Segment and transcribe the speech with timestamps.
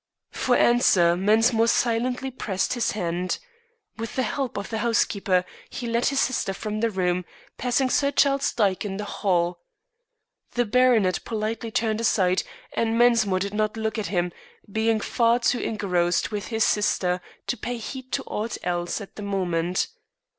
[0.31, 3.37] For answer Mensmore silently pressed his hand.
[3.97, 7.23] With the help of the housekeeper he led his sister from the room,
[7.59, 9.59] passing Sir Charles Dyke in the hall.
[10.53, 12.41] The baronet politely turned aside,
[12.73, 14.31] and Mensmore did not look at him,
[14.71, 19.21] being far too engrossed with his sister to pay heed to aught else at the
[19.21, 19.85] moment.